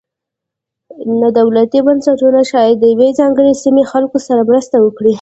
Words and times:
نا 1.19 1.29
دولتي 1.39 1.79
بنسټونه 1.87 2.39
شاید 2.51 2.75
د 2.79 2.83
یوې 2.93 3.09
ځانګړې 3.19 3.53
سیمې 3.63 3.83
خلکو 3.91 4.17
سره 4.27 4.41
مرسته 4.49 4.75
وکړي. 4.81 5.09